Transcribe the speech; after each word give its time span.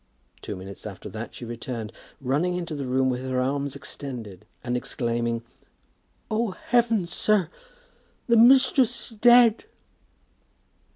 Two 0.41 0.55
minutes 0.55 0.87
after 0.87 1.09
that 1.09 1.35
she 1.35 1.45
returned, 1.45 1.93
running 2.21 2.55
into 2.57 2.73
the 2.73 2.87
room 2.87 3.07
with 3.07 3.21
her 3.21 3.39
arms 3.39 3.75
extended, 3.75 4.47
and 4.63 4.75
exclaiming, 4.75 5.43
"Oh, 6.31 6.55
heavens, 6.69 7.13
sir; 7.13 7.49
mistress 8.27 9.11
is 9.11 9.17
dead!" 9.19 9.65